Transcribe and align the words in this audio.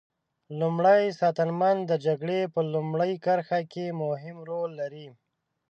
لومری 0.59 1.03
ساتنمن 1.19 1.77
د 1.89 1.91
جګړې 2.05 2.41
په 2.53 2.59
لومړۍ 2.73 3.13
کرښه 3.25 3.59
کې 3.71 3.85
مهم 4.01 4.37
رول 4.49 4.71
لري. 4.81 5.07